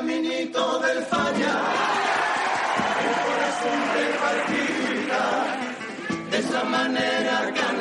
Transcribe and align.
caminito 0.00 0.78
del 0.78 1.04
falla, 1.04 1.56
el 3.04 3.14
corazón 3.26 3.78
te 3.92 4.04
palpita, 4.22 5.24
de 6.30 6.38
esa 6.38 6.64
manera 6.64 7.52
canalla 7.54 7.79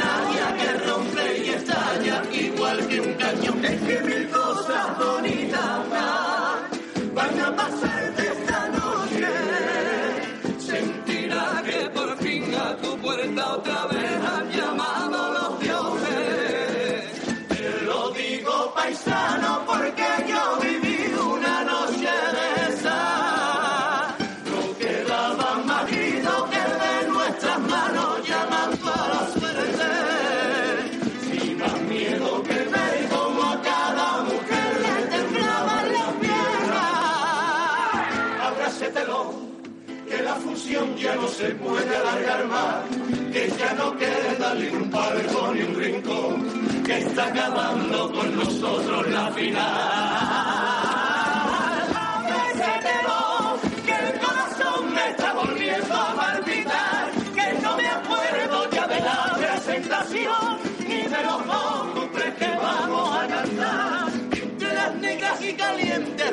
ya 40.97 41.15
no 41.15 41.27
se 41.27 41.49
puede 41.55 41.95
alargar 41.95 42.47
más, 42.47 42.85
que 43.31 43.49
ya 43.57 43.73
no 43.73 43.97
queda 43.97 44.53
ni 44.55 44.67
un 44.67 44.89
palco 44.89 45.53
ni 45.53 45.61
un 45.61 45.75
rincón, 45.75 46.83
que 46.85 46.97
está 46.99 47.25
acabando 47.27 48.11
con 48.11 48.35
nosotros 48.35 49.09
la 49.09 49.31
final. 49.31 50.08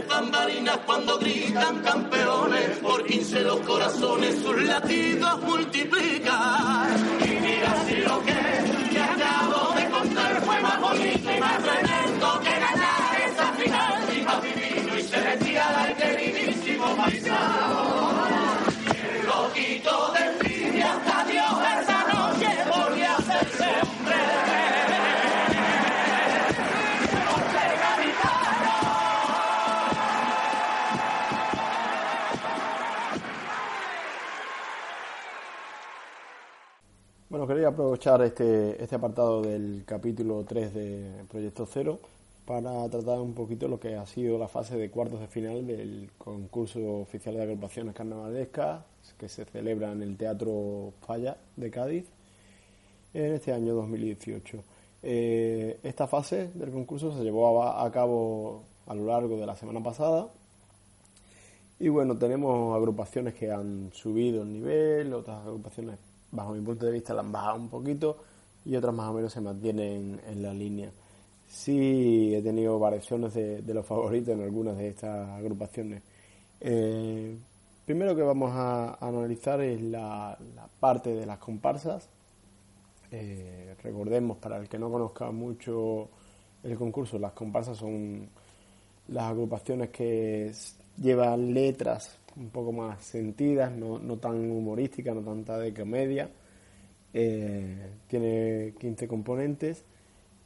Bambalinas 0.08 0.78
cuando 0.86 1.18
gritan 1.18 1.82
campeones 1.82 2.78
por 2.78 3.04
15 3.04 3.40
los 3.42 3.60
corazones 3.60 4.34
sus 4.42 4.62
latidos 4.62 5.42
multiplican. 5.42 6.88
Y 7.24 7.28
mira 7.40 7.84
si 7.86 7.96
lo 7.96 8.22
que 8.24 8.32
te 8.90 9.00
acabo 9.00 9.74
de 9.74 9.90
contar 9.90 10.42
fue 10.42 10.60
más 10.60 10.80
bonito 10.80 11.30
y 11.36 11.40
más 11.40 11.65
Quería 37.66 37.74
aprovechar 37.74 38.22
este, 38.22 38.80
este 38.80 38.94
apartado 38.94 39.42
del 39.42 39.82
capítulo 39.84 40.44
3 40.46 40.72
de 40.72 41.24
Proyecto 41.28 41.66
Cero 41.66 41.98
para 42.44 42.88
tratar 42.88 43.18
un 43.18 43.34
poquito 43.34 43.66
lo 43.66 43.80
que 43.80 43.96
ha 43.96 44.06
sido 44.06 44.38
la 44.38 44.46
fase 44.46 44.76
de 44.76 44.88
cuartos 44.88 45.18
de 45.18 45.26
final 45.26 45.66
del 45.66 46.10
concurso 46.16 46.78
oficial 47.00 47.34
de 47.34 47.42
agrupaciones 47.42 47.92
carnavalescas 47.92 48.84
que 49.18 49.28
se 49.28 49.44
celebra 49.46 49.90
en 49.90 50.00
el 50.00 50.16
Teatro 50.16 50.92
Falla 51.04 51.38
de 51.56 51.68
Cádiz 51.72 52.06
en 53.12 53.34
este 53.34 53.52
año 53.52 53.74
2018. 53.74 54.62
Eh, 55.02 55.80
esta 55.82 56.06
fase 56.06 56.52
del 56.54 56.70
concurso 56.70 57.18
se 57.18 57.24
llevó 57.24 57.64
a, 57.64 57.84
a 57.84 57.90
cabo 57.90 58.62
a 58.86 58.94
lo 58.94 59.06
largo 59.06 59.36
de 59.36 59.44
la 59.44 59.56
semana 59.56 59.82
pasada 59.82 60.28
y 61.80 61.88
bueno, 61.88 62.16
tenemos 62.16 62.76
agrupaciones 62.76 63.34
que 63.34 63.50
han 63.50 63.90
subido 63.92 64.42
el 64.42 64.52
nivel, 64.52 65.12
otras 65.12 65.44
agrupaciones 65.44 65.98
bajo 66.30 66.52
mi 66.52 66.60
punto 66.60 66.86
de 66.86 66.92
vista 66.92 67.14
la 67.14 67.20
han 67.20 67.32
bajado 67.32 67.56
un 67.56 67.68
poquito 67.68 68.16
y 68.64 68.76
otras 68.76 68.94
más 68.94 69.08
o 69.10 69.14
menos 69.14 69.32
se 69.32 69.40
mantienen 69.40 70.20
en 70.26 70.42
la 70.42 70.52
línea. 70.52 70.90
Sí 71.48 72.34
he 72.34 72.42
tenido 72.42 72.78
variaciones 72.78 73.32
de, 73.34 73.62
los 73.74 73.86
favoritos 73.86 74.34
en 74.34 74.42
algunas 74.42 74.76
de 74.76 74.88
estas 74.88 75.28
agrupaciones. 75.30 76.02
Eh, 76.60 77.36
primero 77.84 78.16
que 78.16 78.22
vamos 78.22 78.50
a, 78.52 78.94
analizar 78.94 79.60
es 79.60 79.80
la, 79.80 80.36
la, 80.54 80.68
parte 80.80 81.14
de 81.14 81.24
las 81.24 81.38
comparsas. 81.38 82.08
Eh, 83.12 83.76
recordemos, 83.82 84.38
para 84.38 84.56
el 84.58 84.68
que 84.68 84.78
no 84.78 84.90
conozca 84.90 85.30
mucho 85.30 86.08
el 86.64 86.76
concurso, 86.76 87.18
las 87.18 87.32
comparsas 87.32 87.78
son 87.78 88.28
las 89.08 89.24
agrupaciones 89.24 89.90
que 89.90 90.52
llevan 91.00 91.54
letras 91.54 92.18
un 92.36 92.50
poco 92.50 92.72
más 92.72 93.02
sentidas, 93.04 93.72
no, 93.72 93.98
no 93.98 94.18
tan 94.18 94.50
humorísticas, 94.50 95.14
no 95.14 95.22
tanta 95.22 95.58
de 95.58 95.74
comedia. 95.74 96.30
Eh, 97.14 97.90
tiene 98.08 98.74
15 98.78 99.08
componentes 99.08 99.84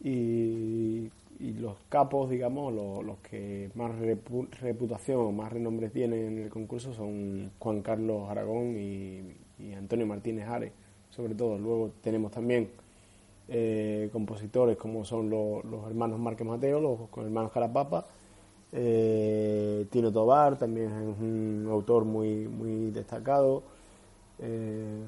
y, 0.02 1.10
los 1.58 1.76
capos, 1.88 2.30
digamos, 2.30 2.72
los, 2.72 3.04
los 3.04 3.18
que 3.20 3.70
más 3.74 3.98
repu 3.98 4.46
reputación 4.60 5.20
o 5.20 5.32
más 5.32 5.52
renombre 5.52 5.88
tienen 5.88 6.26
en 6.26 6.38
el 6.44 6.50
concurso 6.50 6.92
son 6.94 7.50
Juan 7.58 7.82
Carlos 7.82 8.28
Aragón 8.28 8.76
y, 8.76 9.22
y 9.58 9.72
Antonio 9.72 10.06
Martínez 10.06 10.46
Ares, 10.48 10.72
sobre 11.10 11.34
todo. 11.34 11.58
Luego 11.58 11.92
tenemos 12.02 12.30
también 12.32 12.68
eh, 13.52 14.10
compositores 14.12 14.76
como 14.76 15.04
son 15.04 15.28
los, 15.28 15.64
los 15.64 15.84
hermanos 15.86 16.20
Márquez 16.20 16.46
Mateo, 16.46 16.80
los, 16.80 17.00
los 17.00 17.26
hermanos 17.26 17.50
Carapapa, 17.50 18.06
eh, 18.72 19.86
Tino 19.90 20.12
Tobar 20.12 20.58
también 20.58 20.86
es 20.86 21.18
un 21.18 21.66
autor 21.70 22.04
muy, 22.04 22.46
muy 22.46 22.90
destacado. 22.90 23.62
Eh, 24.38 25.02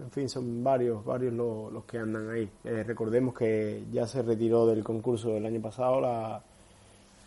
en 0.00 0.10
fin, 0.10 0.28
son 0.28 0.62
varios, 0.62 1.04
varios 1.04 1.32
los, 1.32 1.84
que 1.84 1.98
andan 1.98 2.30
ahí. 2.30 2.48
Eh, 2.64 2.84
recordemos 2.84 3.34
que 3.34 3.84
ya 3.90 4.06
se 4.06 4.22
retiró 4.22 4.66
del 4.66 4.84
concurso 4.84 5.30
del 5.30 5.46
año 5.46 5.60
pasado 5.60 6.42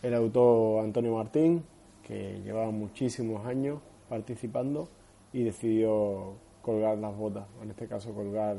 el 0.02 0.14
autor 0.14 0.84
Antonio 0.84 1.14
Martín, 1.16 1.62
que 2.06 2.40
llevaba 2.44 2.70
muchísimos 2.70 3.44
años 3.46 3.80
participando 4.08 4.88
y 5.32 5.44
decidió 5.44 6.34
colgar 6.62 6.98
las 6.98 7.16
botas, 7.16 7.44
en 7.62 7.70
este 7.70 7.86
caso 7.86 8.12
colgar 8.12 8.56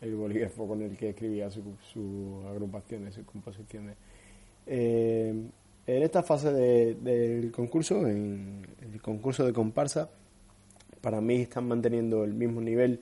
el 0.00 0.14
bolígrafo 0.14 0.68
con 0.68 0.82
el 0.82 0.96
que 0.96 1.10
escribía 1.10 1.50
sus 1.50 1.64
su 1.92 2.42
agrupaciones, 2.48 3.14
sus 3.14 3.24
composiciones. 3.24 3.96
En 5.86 6.02
esta 6.02 6.22
fase 6.22 6.52
de, 6.52 6.94
del 6.94 7.52
concurso, 7.52 8.06
en 8.08 8.66
el 8.92 9.00
concurso 9.00 9.44
de 9.44 9.52
comparsa, 9.52 10.10
para 11.00 11.20
mí 11.20 11.36
están 11.36 11.68
manteniendo 11.68 12.24
el 12.24 12.34
mismo 12.34 12.60
nivel 12.60 13.00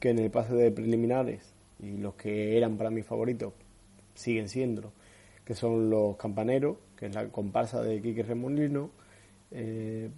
que 0.00 0.10
en 0.10 0.18
el 0.18 0.30
pase 0.30 0.54
de 0.54 0.70
preliminares 0.70 1.54
y 1.80 1.96
los 1.98 2.14
que 2.14 2.56
eran 2.56 2.76
para 2.76 2.90
mí 2.90 3.02
favoritos 3.02 3.52
siguen 4.14 4.48
siendo, 4.48 4.92
que 5.44 5.54
son 5.54 5.90
los 5.90 6.16
campaneros, 6.16 6.76
que 6.96 7.06
es 7.06 7.14
la 7.14 7.28
comparsa 7.28 7.82
de 7.82 8.00
Quique 8.02 8.22
Remolino. 8.22 8.90
Eh, 9.52 10.10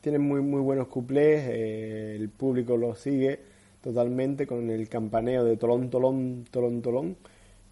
tienen 0.00 0.22
muy, 0.22 0.40
muy 0.40 0.60
buenos 0.60 0.88
cuplés, 0.88 1.44
eh, 1.48 2.16
el 2.16 2.28
público 2.28 2.76
los 2.76 2.98
sigue 2.98 3.40
totalmente 3.80 4.46
con 4.46 4.70
el 4.70 4.88
campaneo 4.88 5.44
de 5.44 5.56
tolón, 5.56 5.90
tolón, 5.90 6.44
tolón, 6.50 6.82
tolón. 6.82 7.16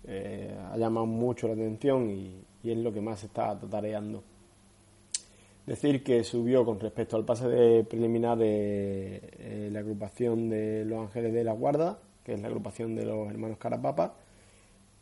Eh, 0.05 0.55
ha 0.71 0.77
llamado 0.77 1.07
mucho 1.07 1.49
la 1.49 1.55
atención 1.55 2.11
y, 2.11 2.45
y 2.63 2.71
es 2.71 2.79
lo 2.79 2.93
que 2.93 3.01
más 3.01 3.23
está 3.25 3.59
tareando. 3.59 4.23
Decir 5.67 6.03
que 6.03 6.25
subió 6.25 6.65
con 6.65 6.81
respecto 6.81 7.17
al 7.17 7.25
pase 7.25 7.49
de 7.49 7.85
preliminar 7.85 8.37
de 8.37 9.21
eh, 9.39 9.69
la 9.73 9.81
agrupación 9.81 10.49
de 10.49 10.85
los 10.85 11.01
Ángeles 11.01 11.33
de 11.33 11.45
la 11.45 11.53
Guarda, 11.53 11.99
que 12.25 12.35
es 12.35 12.41
la 12.41 12.49
agrupación 12.49 12.97
de 12.97 13.05
los 13.05 13.29
hermanos 13.29 13.59
Carapapa, 13.59 14.15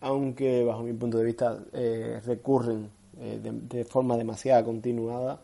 aunque 0.01 0.65
bajo 0.65 0.83
mi 0.83 0.93
punto 0.93 1.19
de 1.19 1.25
vista 1.25 1.59
eh, 1.73 2.21
recurren 2.25 2.91
eh, 3.19 3.41
de, 3.43 3.85
forma 3.85 4.17
demasiado 4.17 4.65
continuada 4.67 5.41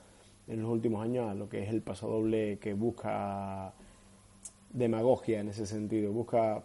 en 0.49 0.63
los 0.63 0.71
últimos 0.71 1.03
años 1.03 1.31
a 1.31 1.35
lo 1.35 1.49
que 1.49 1.63
es 1.63 1.71
el 1.71 1.83
paso 1.83 2.09
doble 2.09 2.59
que 2.59 2.75
busca 2.75 3.73
demagogia 4.71 5.41
en 5.41 5.49
ese 5.49 5.67
sentido, 5.67 6.13
busca 6.13 6.63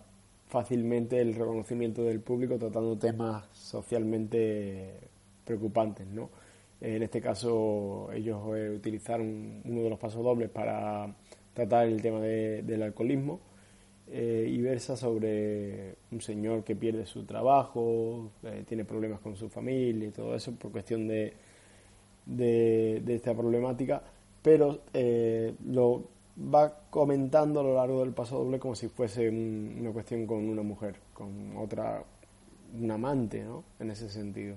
fácilmente 0.48 1.22
el 1.22 1.34
reconocimiento 1.36 2.04
del 2.04 2.20
público 2.20 2.58
tratando 2.58 2.98
temas 2.98 3.46
socialmente 3.54 5.11
preocupantes, 5.52 6.08
¿no? 6.08 6.30
En 6.80 7.04
este 7.04 7.22
caso 7.22 8.10
ellos 8.14 8.42
eh, 8.56 8.72
utilizaron 8.76 9.62
uno 9.66 9.82
de 9.84 9.90
los 9.90 10.00
pasos 10.00 10.24
dobles 10.24 10.50
para 10.50 11.14
tratar 11.54 11.88
el 11.88 12.02
tema 12.02 12.20
del 12.22 12.82
alcoholismo 12.82 13.40
eh, 14.08 14.48
y 14.50 14.62
versa 14.62 14.96
sobre 14.96 15.96
un 16.12 16.22
señor 16.22 16.64
que 16.64 16.76
pierde 16.76 17.06
su 17.06 17.24
trabajo, 17.26 18.32
eh, 18.44 18.64
tiene 18.68 18.86
problemas 18.86 19.20
con 19.20 19.36
su 19.36 19.50
familia 19.50 20.08
y 20.08 20.12
todo 20.12 20.36
eso 20.36 20.54
por 20.54 20.72
cuestión 20.72 21.08
de, 21.08 21.34
de, 22.26 23.04
esta 23.08 23.36
problemática, 23.36 24.02
pero 24.42 24.80
lo 25.68 26.04
va 26.54 26.74
comentando 26.90 27.60
a 27.60 27.64
lo 27.64 27.76
largo 27.76 28.00
del 28.00 28.14
paso 28.14 28.40
doble 28.40 28.58
como 28.58 28.74
si 28.74 28.88
fuese 28.88 29.30
una 29.30 29.92
cuestión 29.92 30.26
con 30.26 30.50
una 30.50 30.64
mujer, 30.64 30.96
con 31.14 31.56
otra, 31.58 32.04
un 32.80 32.90
amante, 32.90 33.44
¿no? 33.44 33.64
En 33.80 33.92
ese 33.92 34.10
sentido. 34.10 34.56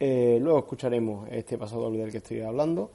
Luego 0.00 0.58
escucharemos 0.58 1.28
este 1.30 1.56
paso 1.56 1.80
doble 1.80 2.00
del 2.00 2.10
que 2.10 2.18
estoy 2.18 2.40
hablando 2.40 2.90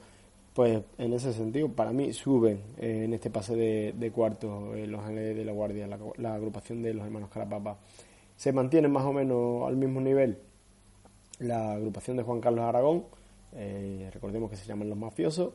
pues 0.54 0.82
en 0.98 1.12
ese 1.12 1.32
sentido, 1.32 1.68
para 1.68 1.92
mí 1.92 2.12
suben 2.12 2.60
eh, 2.78 3.04
en 3.04 3.14
este 3.14 3.30
pase 3.30 3.54
de, 3.56 4.12
cuartos 4.12 4.76
eh, 4.76 4.86
los 4.86 5.00
Ángeles 5.00 5.36
de 5.36 5.44
la 5.44 5.52
Guardia, 5.52 5.86
la, 5.86 6.34
agrupación 6.34 6.82
de 6.82 6.92
los 6.94 7.04
hermanos 7.04 7.30
Carapapa. 7.30 7.78
Se 8.36 8.52
mantienen 8.52 8.90
más 8.90 9.04
o 9.04 9.12
menos 9.12 9.66
al 9.68 9.76
mismo 9.76 10.00
nivel 10.00 10.38
la 11.38 11.72
agrupación 11.72 12.16
de 12.16 12.24
Juan 12.24 12.40
Carlos 12.40 12.64
Aragón, 12.64 13.04
eh, 13.54 14.10
recordemos 14.12 14.50
que 14.50 14.56
se 14.56 14.66
llaman 14.66 14.88
los 14.88 14.98
mafiosos. 14.98 15.52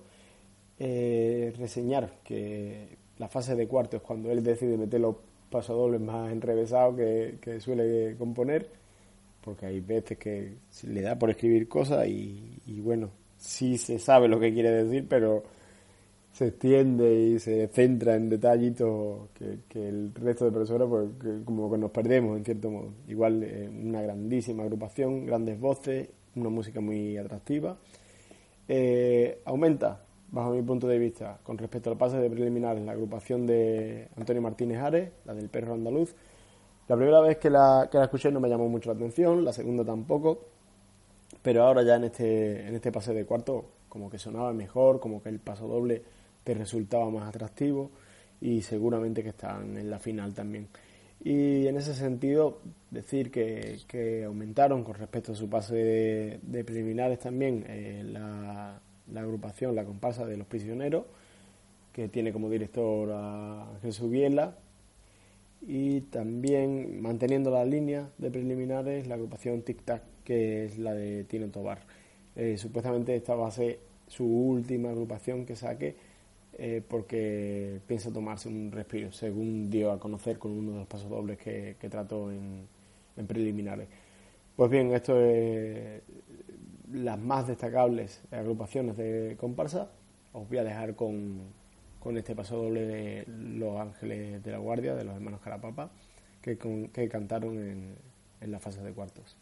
reseñar 0.79 2.11
que 2.23 2.97
la 3.17 3.27
fase 3.27 3.55
de 3.55 3.67
cuartos 3.67 4.01
es 4.01 4.07
cuando 4.07 4.31
él 4.31 4.43
decide 4.43 4.77
meter 4.77 5.01
los 5.01 5.17
pasodobles 5.49 6.01
más 6.01 6.31
enrevesados 6.31 6.95
que 6.95 7.59
suele 7.59 8.15
componer, 8.17 8.69
porque 9.45 9.67
hay 9.67 9.79
veces 9.79 10.17
que 10.17 10.57
le 10.83 11.01
da 11.01 11.17
por 11.17 11.29
escribir 11.29 11.67
cosas 11.69 12.07
y, 12.07 12.59
y 12.65 12.81
bueno, 12.81 13.11
sí 13.37 13.77
se 13.77 13.99
sabe 13.99 14.27
lo 14.27 14.39
que 14.39 14.53
quiere 14.53 14.71
decir, 14.71 15.05
pero 15.07 15.43
se 16.35 16.47
extiende 16.47 17.15
y 17.17 17.39
se 17.39 17.65
centra 17.69 18.15
en 18.15 18.27
detallitos 18.27 19.29
que, 19.33 19.87
el 19.87 20.13
resto 20.13 20.43
de 20.43 20.51
personas, 20.51 20.89
pues 20.89 21.09
como 21.45 21.71
que 21.71 21.77
nos 21.77 21.91
perdemos 21.91 22.37
en 22.37 22.43
cierto 22.43 22.69
modo. 22.69 22.93
Igual 23.07 23.41
eh, 23.41 23.69
una 23.69 24.01
grandísima 24.01 24.63
agrupación, 24.63 25.25
grandes 25.25 25.57
voces, 25.57 26.09
una 26.35 26.49
música 26.49 26.81
muy 26.81 27.17
atractiva. 27.17 27.77
Eh, 28.67 29.39
aumenta, 29.45 30.01
bajo 30.29 30.51
mi 30.51 30.61
punto 30.61 30.89
de 30.89 30.99
vista, 30.99 31.39
con 31.41 31.57
respecto 31.57 31.89
al 31.89 31.97
pase 31.97 32.17
de 32.17 32.29
preliminares, 32.29 32.83
la 32.83 32.91
agrupación 32.91 33.47
de 33.47 34.09
Antonio 34.17 34.41
Martínez 34.41 34.79
Ares, 34.79 35.11
la 35.23 35.33
del 35.33 35.47
perro 35.47 35.73
andaluz. 35.73 36.13
La 36.87 36.95
primera 36.95 37.19
vez 37.19 37.37
que 37.37 37.49
la, 37.49 37.87
que 37.91 37.97
la 37.97 38.05
escuché 38.05 38.31
no 38.31 38.39
me 38.39 38.49
llamó 38.49 38.69
mucho 38.69 38.89
la 38.89 38.95
atención, 38.95 39.43
la 39.43 39.53
segunda 39.53 39.83
tampoco 39.83 40.55
pero 41.45 41.63
ahora 41.63 41.83
ya 41.83 41.97
en 41.97 42.05
este, 42.05 42.67
en 42.67 42.73
este 42.73 42.91
pase 42.91 43.13
de 43.13 43.23
cuarto 43.23 43.65
como 43.87 44.09
que 44.09 44.17
sonaba 44.17 44.51
mejor, 44.51 44.99
como 44.99 45.21
que 45.21 45.29
el 45.29 45.37
paso 45.37 45.67
doble 45.67 46.01
te 46.43 46.55
resultaba 46.55 47.07
más 47.11 47.29
atractivo 47.29 47.91
y 48.41 48.63
seguramente 48.63 49.21
que 49.21 49.29
están 49.29 49.77
en 49.77 49.91
la 49.91 49.99
final 49.99 50.33
también. 50.33 50.67
Y 51.23 51.67
en 51.67 51.77
ese 51.77 51.93
sentido, 51.93 52.61
decir 52.89 53.29
que, 53.29 54.23
aumentaron 54.25 54.83
con 54.83 54.95
respecto 54.95 55.33
a 55.33 55.35
su 55.35 55.47
pase 55.47 56.39
de, 56.41 56.63
preliminares 56.63 57.19
también 57.19 57.63
eh, 57.67 58.03
la, 58.03 58.79
la, 59.13 59.21
agrupación, 59.21 59.75
la 59.75 59.85
comparsa 59.85 60.25
de 60.25 60.37
los 60.37 60.47
prisioneros, 60.47 61.05
que 61.93 62.09
tiene 62.09 62.33
como 62.33 62.49
director 62.49 63.11
a 63.13 63.67
Jesús 63.83 64.09
Biela, 64.09 64.55
y 65.67 66.01
también 66.01 67.01
manteniendo 67.01 67.51
la 67.51 67.65
línea 67.65 68.09
de 68.17 68.29
preliminares 68.29 69.07
la 69.07 69.15
agrupación 69.15 69.63
Tic 69.63 69.83
Tac 69.83 70.03
que 70.25 70.65
es 70.65 70.77
la 70.77 70.93
de 70.93 71.23
Tino 71.23 71.47
Tobar. 71.47 71.79
Eh, 72.35 72.57
supuestamente 72.57 73.15
esta 73.15 73.35
va 73.35 73.47
a 73.47 73.51
ser 73.51 73.79
su 74.07 74.25
última 74.25 74.89
agrupación 74.89 75.45
que 75.45 75.55
saque 75.55 75.95
eh, 76.57 76.81
porque 76.87 77.79
piensa 77.87 78.11
tomarse 78.11 78.49
un 78.49 78.71
respiro, 78.71 79.11
según 79.11 79.69
dio 79.69 79.91
a 79.91 79.99
conocer 79.99 80.37
con 80.39 80.51
uno 80.51 80.71
de 80.73 80.77
los 80.79 80.87
pasos 80.87 81.09
dobles 81.09 81.37
que, 81.37 81.75
trató 81.89 82.31
en, 82.31 82.67
preliminares. 83.27 83.87
Pues 84.55 84.69
bien, 84.69 84.91
esto 84.93 85.19
es 85.21 86.01
las 86.93 87.19
más 87.19 87.47
destacables 87.47 88.21
agrupaciones 88.31 88.97
de 88.97 89.35
comparsa. 89.39 89.91
Os 90.33 90.47
voy 90.47 90.57
a 90.57 90.63
dejar 90.63 90.95
con, 90.95 91.41
con 92.05 92.17
este 92.17 92.35
paso 92.35 92.57
doble 92.57 92.85
de 92.85 93.25
Los 93.27 93.79
Ángeles 93.79 94.43
de 94.43 94.51
la 94.51 94.59
Guardia, 94.59 94.93
de 94.93 95.03
los 95.03 95.15
hermanos 95.15 95.41
Carapapa, 95.41 95.89
que, 96.39 96.55
que 96.93 97.09
cantaron 97.09 97.57
en, 97.57 97.95
en 98.41 98.51
la 98.51 98.59
fase 98.59 98.83
de 98.83 98.93
cuartos. 98.93 99.35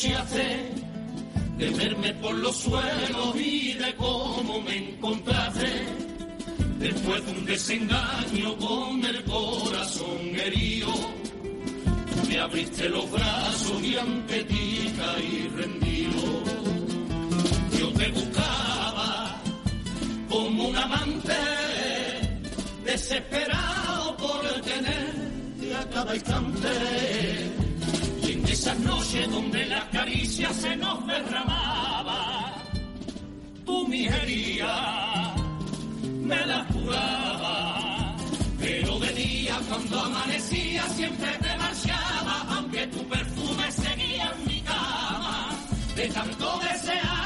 De 0.00 1.70
verme 1.70 2.14
por 2.14 2.32
los 2.34 2.56
suelos 2.56 3.34
y 3.34 3.72
de 3.72 3.96
cómo 3.96 4.60
me 4.60 4.76
encontraste. 4.76 5.86
Después 6.78 7.26
de 7.26 7.32
un 7.32 7.44
desengaño 7.44 8.56
con 8.58 9.04
el 9.04 9.24
corazón 9.24 10.18
herido, 10.36 10.94
me 12.28 12.38
abriste 12.38 12.88
los 12.88 13.10
brazos 13.10 13.82
y 13.82 13.96
ante 13.96 14.44
ti 14.44 14.92
caí 14.96 15.50
rendido. 15.56 16.44
Yo 17.80 17.92
te 17.94 18.08
buscaba 18.12 19.42
como 20.28 20.68
un 20.68 20.76
amante, 20.76 21.34
desesperado 22.84 24.16
por 24.16 24.42
tenerte 24.60 25.74
a 25.74 25.90
cada 25.90 26.14
instante 26.14 27.47
esa 28.68 28.74
noche 28.80 29.26
donde 29.28 29.64
la 29.64 29.88
caricia 29.88 30.52
se 30.52 30.76
nos 30.76 31.06
derramaba, 31.06 32.52
tu 33.64 33.88
miseria 33.88 35.34
me 36.22 36.46
la 36.46 36.66
curaba. 36.66 38.16
Pero 38.58 38.98
de 38.98 39.12
día 39.14 39.58
cuando 39.68 40.00
amanecía 40.00 40.82
siempre 40.88 41.30
te 41.40 41.56
marchaba, 41.56 42.46
aunque 42.50 42.86
tu 42.88 43.08
perfume 43.08 43.72
seguía 43.72 44.34
en 44.36 44.46
mi 44.46 44.60
cama. 44.60 45.48
De 45.96 46.08
tanto 46.08 46.60
desearte 46.60 47.17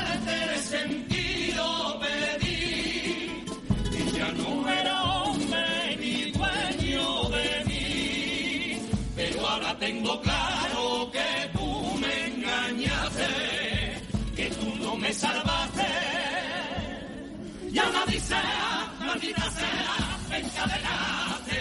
Maldita 18.12 19.50
sea, 19.50 20.38
encadenaste. 20.38 21.61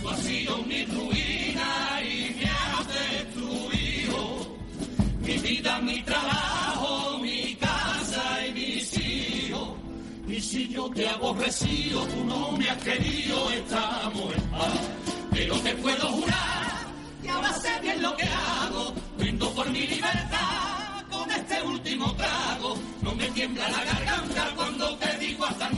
Tú 0.00 0.08
has 0.08 0.18
sido 0.18 0.58
mi 0.64 0.84
ruina 0.84 2.00
y 2.02 2.34
me 2.34 2.50
has 2.50 2.88
destruido. 2.88 4.56
Mi 5.20 5.38
vida, 5.38 5.78
mi 5.80 6.02
trabajo, 6.02 7.18
mi 7.18 7.54
casa 7.54 8.46
y 8.48 8.52
mis 8.52 8.98
hijos. 8.98 9.68
Y 10.26 10.40
si 10.40 10.68
yo 10.70 10.90
te 10.90 11.08
hago 11.08 11.28
aborrecido, 11.28 12.04
tú 12.06 12.24
no 12.24 12.50
me 12.58 12.68
has 12.68 12.78
querido, 12.78 13.50
estamos 13.52 14.34
en 14.34 14.42
paz. 14.50 14.80
Pero 15.30 15.56
te 15.60 15.74
puedo 15.76 16.08
jurar, 16.08 16.86
y 17.22 17.28
ahora 17.28 17.52
sé 17.54 17.80
bien 17.80 18.02
lo 18.02 18.16
que 18.16 18.24
hago, 18.24 18.94
brindo 19.16 19.50
por 19.54 19.70
mi 19.70 19.86
libertad 19.86 20.72
este 21.36 21.62
último 21.62 22.14
trago, 22.14 22.76
no 23.02 23.14
me 23.14 23.26
tiembla 23.28 23.68
la 23.68 23.84
garganta 23.84 24.52
cuando 24.54 24.96
te 24.96 25.18
digo 25.18 25.44
hasta 25.44 25.70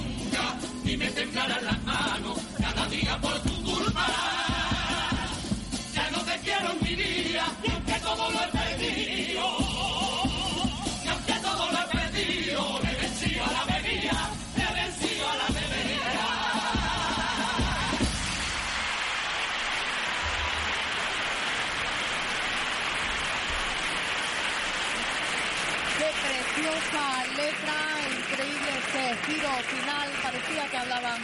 temblarán 1.35 1.65
las 1.65 1.83
manos 1.83 2.39
cada 2.61 2.87
día 2.89 3.19
por 3.21 3.39
tu 3.41 3.63
culpa. 3.65 4.07
Ya 5.93 6.11
no 6.11 6.19
te 6.21 6.39
quiero 6.39 6.71
en 6.71 6.79
mi 6.81 6.95
vida, 6.95 7.45
que 7.87 8.01
todo 8.01 8.31
lo 8.31 8.41
he 8.41 8.54
letra, 27.37 27.77
increíble 28.15 28.71
este 28.79 29.03
giro 29.27 29.49
final, 29.73 30.09
parecía 30.23 30.71
que 30.71 30.77
hablaban 30.77 31.21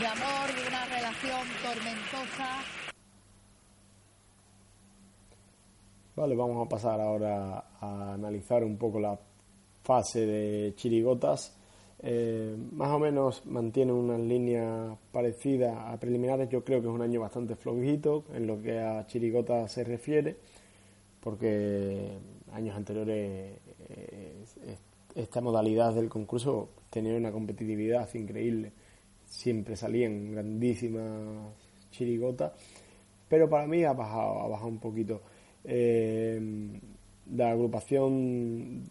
de 0.00 0.06
amor, 0.06 0.46
de 0.54 0.68
una 0.68 0.84
relación 0.86 1.40
tormentosa. 1.62 2.48
Vale, 6.16 6.36
vamos 6.36 6.66
a 6.66 6.68
pasar 6.68 7.00
ahora 7.00 7.64
a 7.80 8.14
analizar 8.14 8.64
un 8.64 8.76
poco 8.76 9.00
la 9.00 9.18
fase 9.82 10.26
de 10.26 10.74
chirigotas. 10.76 11.56
Eh, 12.02 12.56
más 12.72 12.90
o 12.90 12.98
menos 12.98 13.44
mantiene 13.46 13.92
una 13.92 14.16
línea 14.16 14.96
parecida 15.12 15.90
a 15.90 15.98
preliminares. 15.98 16.48
Yo 16.48 16.64
creo 16.64 16.80
que 16.80 16.88
es 16.88 16.92
un 16.92 17.02
año 17.02 17.20
bastante 17.20 17.56
flojito 17.56 18.24
en 18.34 18.46
lo 18.46 18.60
que 18.60 18.80
a 18.80 19.06
chirigotas 19.06 19.72
se 19.72 19.84
refiere, 19.84 20.36
porque 21.20 22.18
años 22.52 22.76
anteriores 22.76 23.52
esta 25.14 25.40
modalidad 25.40 25.94
del 25.94 26.08
concurso 26.08 26.68
tenía 26.90 27.14
una 27.16 27.32
competitividad 27.32 28.12
increíble. 28.14 28.72
Siempre 29.24 29.76
salían 29.76 30.32
grandísimas 30.32 31.54
chirigotas, 31.90 32.52
pero 33.28 33.48
para 33.48 33.66
mí 33.66 33.84
ha 33.84 33.92
bajado, 33.92 34.40
ha 34.40 34.48
bajado 34.48 34.68
un 34.68 34.78
poquito. 34.78 35.22
Eh, 35.64 36.40
la 37.34 37.50
agrupación 37.50 38.82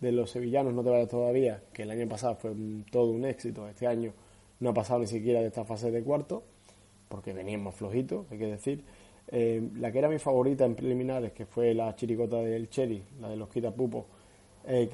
de 0.00 0.12
los 0.12 0.30
sevillanos 0.30 0.74
no 0.74 0.84
te 0.84 0.90
vayas 0.90 1.08
todavía, 1.08 1.62
que 1.72 1.82
el 1.82 1.90
año 1.90 2.08
pasado 2.08 2.36
fue 2.36 2.52
todo 2.90 3.10
un 3.10 3.24
éxito, 3.24 3.68
este 3.68 3.86
año 3.86 4.12
no 4.60 4.70
ha 4.70 4.74
pasado 4.74 5.00
ni 5.00 5.06
siquiera 5.06 5.40
de 5.40 5.48
esta 5.48 5.64
fase 5.64 5.90
de 5.90 6.02
cuarto, 6.02 6.44
porque 7.08 7.32
veníamos 7.32 7.74
flojitos, 7.74 8.30
hay 8.30 8.38
que 8.38 8.46
decir. 8.46 8.84
Eh, 9.30 9.68
la 9.76 9.92
que 9.92 9.98
era 9.98 10.08
mi 10.08 10.18
favorita 10.18 10.64
en 10.64 10.74
preliminares, 10.74 11.32
que 11.32 11.44
fue 11.44 11.74
la 11.74 11.94
chirigota 11.96 12.36
del 12.36 12.70
Cherry, 12.70 13.02
la 13.20 13.28
de 13.28 13.36
los 13.36 13.48
Quitapupos, 13.48 14.04
eh, 14.68 14.88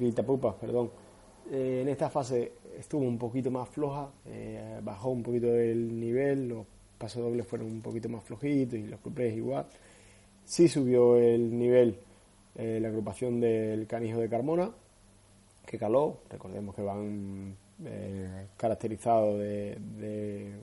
perdón. 0.59 0.89
Eh, 1.51 1.81
en 1.83 1.89
esta 1.89 2.09
fase 2.09 2.53
estuvo 2.77 3.03
un 3.03 3.17
poquito 3.17 3.51
más 3.51 3.69
floja, 3.69 4.09
eh, 4.25 4.79
bajó 4.81 5.09
un 5.09 5.21
poquito 5.21 5.53
el 5.53 5.99
nivel, 5.99 6.49
los 6.49 6.65
pasos 6.97 7.21
dobles 7.21 7.45
fueron 7.45 7.67
un 7.67 7.81
poquito 7.81 8.09
más 8.09 8.23
flojitos 8.23 8.79
y 8.79 8.87
los 8.87 8.99
cuplés 8.99 9.35
igual. 9.35 9.65
Sí 10.43 10.67
subió 10.67 11.17
el 11.17 11.57
nivel 11.57 11.99
eh, 12.55 12.79
la 12.81 12.87
agrupación 12.87 13.39
del 13.39 13.85
Canijo 13.87 14.19
de 14.19 14.29
Carmona, 14.29 14.71
que 15.65 15.77
caló, 15.77 16.19
recordemos 16.29 16.75
que 16.75 16.81
van 16.81 17.57
caracterizados 18.55 19.37
de, 19.37 20.55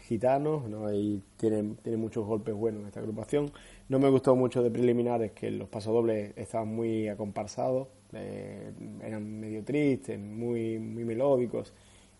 gitanos, 0.00 0.68
¿no? 0.68 0.92
y 0.92 1.22
tienen, 1.36 1.76
tienen 1.76 2.00
muchos 2.00 2.26
golpes 2.26 2.54
buenos 2.54 2.82
en 2.82 2.88
esta 2.88 3.00
agrupación. 3.00 3.50
No 3.88 4.00
me 4.00 4.08
gustó 4.08 4.34
mucho 4.34 4.64
de 4.64 4.70
preliminares 4.70 5.30
que 5.32 5.50
los 5.50 5.68
pasodobles 5.68 6.32
estaban 6.36 6.68
muy 6.68 7.06
acomparsados, 7.08 7.86
eh, 8.12 8.72
eran 9.02 9.38
medio 9.38 9.62
tristes, 9.62 10.18
muy, 10.18 10.78
muy 10.78 11.04
melódicos 11.04 11.72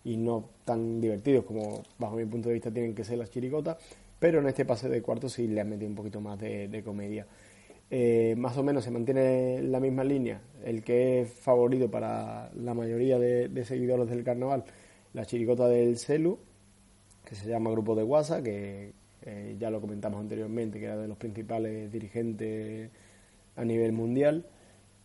y 0.05 0.15
no 0.15 0.49
tan 0.63 1.01
divertidos 1.01 1.43
como 1.43 1.83
bajo 1.99 2.15
mi 2.15 2.25
punto 2.25 2.47
de 2.47 2.53
vista 2.53 2.71
tienen 2.71 2.95
que 2.95 3.03
ser 3.03 3.17
las 3.17 3.29
chiricotas, 3.29 3.75
pero 4.17 4.39
en 4.39 4.47
este 4.47 4.63
pase 4.63 4.87
de 4.87 5.01
cuarto 5.01 5.27
sí 5.27 5.47
le 5.47 5.59
han 5.59 5.69
metido 5.69 5.89
un 5.89 5.95
poquito 5.95 6.21
más 6.21 6.39
de, 6.39 6.81
comedia. 6.85 7.27
Eh, 7.89 8.35
más 8.37 8.57
o 8.57 8.63
menos 8.63 8.85
se 8.85 8.91
mantiene 8.91 9.61
la 9.61 9.81
misma 9.81 10.05
línea, 10.05 10.41
el 10.63 10.83
que 10.83 11.21
es 11.21 11.31
favorito 11.33 11.91
para 11.91 12.49
la 12.55 12.73
mayoría 12.73 13.19
de, 13.19 13.65
seguidores 13.65 14.09
del 14.09 14.23
carnaval, 14.23 14.63
la 15.13 15.25
chiricota 15.25 15.67
del 15.67 15.97
Celu, 15.97 16.39
que 17.25 17.35
se 17.35 17.49
llama 17.49 17.71
Grupo 17.71 17.93
de 17.95 18.03
Guasa, 18.03 18.41
que 18.41 18.93
eh, 19.27 19.55
ya 19.59 19.69
lo 19.69 19.81
comentamos 19.81 20.19
anteriormente, 20.19 20.79
que 20.79 20.85
era 20.85 20.97
de 20.97 21.07
los 21.07 21.17
principales 21.17 21.91
dirigentes 21.91 22.89
a 23.55 23.65
nivel 23.65 23.91
mundial. 23.91 24.45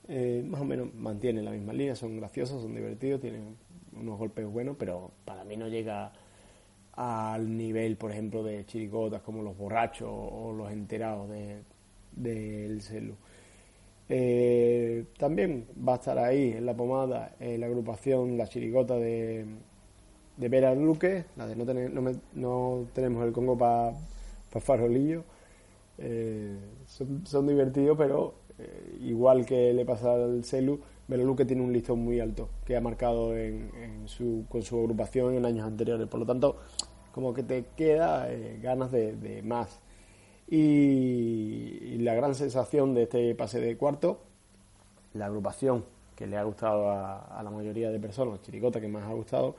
Eh, 0.09 0.45
más 0.47 0.61
o 0.61 0.64
menos 0.64 0.95
mantienen 0.95 1.45
la 1.45 1.50
misma 1.50 1.73
línea, 1.73 1.95
son 1.97 2.17
graciosos, 2.17 2.62
son 2.62 2.75
divertidos, 2.75 3.21
tienen 3.21 3.57
unos 3.99 4.19
golpes 4.19 4.47
buenos, 4.47 4.76
pero 4.79 5.11
para 5.25 5.45
mí 5.45 5.57
no 5.57 5.69
llega 5.69 6.12
al 6.95 7.57
nivel, 7.57 7.97
por 7.97 8.12
ejemplo, 8.12 8.43
de 8.43 8.64
chiricotas 8.67 9.23
como 9.23 9.43
los 9.43 9.57
borrachos 9.57 10.09
o 10.11 10.52
los 10.52 10.71
enterados 10.71 11.29
del 11.29 11.64
de, 12.17 12.81
celu. 12.81 13.14
Eh, 14.09 15.05
también 15.19 15.67
va 15.88 15.95
a 15.95 15.97
estar 15.97 16.19
ahí 16.19 16.52
en 16.52 16.67
la 16.67 16.75
pomada 16.75 17.35
eh, 17.41 17.57
la 17.57 17.67
agrupación 17.67 18.37
La 18.37 18.47
Chirigota 18.47 18.97
de, 18.97 19.47
de 20.37 20.49
Vera 20.49 20.75
Luque, 20.75 21.25
la 21.37 21.47
de 21.47 21.57
no, 21.57 21.64
tener, 21.64 21.91
no, 22.35 22.87
tenemos 22.93 23.25
el 23.25 23.33
Congo 23.33 23.57
para 23.57 23.95
pa 24.52 24.61
farolillo. 24.61 25.25
son, 26.87 27.47
divertidos, 27.47 27.97
pero 27.97 28.35
eh, 28.59 28.99
igual 29.00 29.47
que 29.47 29.73
le 29.73 29.85
pasa 29.85 30.14
al 30.14 30.44
Celu, 30.44 30.80
que 31.37 31.44
tiene 31.44 31.62
un 31.62 31.73
listón 31.73 32.00
muy 32.00 32.21
alto 32.21 32.49
que 32.64 32.76
ha 32.76 32.80
marcado 32.80 33.37
en, 33.37 33.71
su, 34.06 34.44
con 34.49 34.62
su 34.62 34.78
agrupación 34.78 35.35
en 35.35 35.44
años 35.44 35.66
anteriores. 35.66 36.09
Por 36.09 36.21
lo 36.21 36.26
tanto, 36.26 36.56
como 37.12 37.35
que 37.35 37.42
te 37.42 37.66
queda 37.76 38.32
eh, 38.32 38.59
ganas 38.62 38.90
de, 38.90 39.42
más. 39.44 39.80
Y, 40.49 41.99
la 41.99 42.14
gran 42.14 42.35
sensación 42.35 42.94
de 42.94 43.04
este 43.04 43.35
pase 43.35 43.61
de 43.61 43.76
cuarto, 43.76 44.21
la 45.14 45.26
agrupación 45.26 45.85
que 46.16 46.26
le 46.26 46.37
ha 46.37 46.42
gustado 46.42 46.90
a, 46.90 47.40
la 47.42 47.50
mayoría 47.50 47.90
de 47.90 48.00
personas, 48.00 48.42
Chiricota 48.42 48.80
que 48.80 48.88
más 48.88 49.04
ha 49.04 49.12
gustado, 49.12 49.54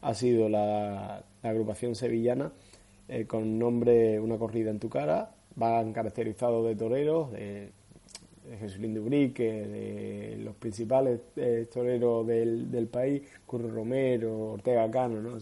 ha 0.00 0.14
sido 0.14 0.48
la, 0.48 1.24
agrupación 1.42 1.94
sevillana 1.94 2.52
eh, 3.08 3.26
con 3.26 3.58
nombre 3.58 4.20
Una 4.20 4.38
corrida 4.38 4.70
en 4.70 4.78
tu 4.78 4.88
cara. 4.88 5.30
Van 5.56 5.92
caracterizados 5.92 6.66
de 6.66 6.76
toreros, 6.76 7.32
de 7.32 7.72
de 8.48 8.56
Jesulín 8.56 8.94
de 8.94 9.00
Ubrique, 9.00 9.44
de 9.44 10.36
los 10.38 10.54
principales 10.56 11.20
eh, 11.36 11.66
toreros 11.72 12.26
del, 12.26 12.70
del, 12.70 12.86
país, 12.86 13.22
Curro 13.46 13.68
Romero, 13.68 14.52
Ortega 14.52 14.90
Cano, 14.90 15.20
¿no? 15.20 15.36